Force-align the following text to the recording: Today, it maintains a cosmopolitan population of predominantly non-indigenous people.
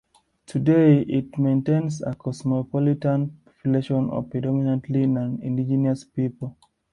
Today, 0.47 1.01
it 1.01 1.37
maintains 1.37 2.01
a 2.01 2.15
cosmopolitan 2.15 3.39
population 3.45 4.09
of 4.09 4.31
predominantly 4.31 5.05
non-indigenous 5.05 6.05
people. 6.05 6.57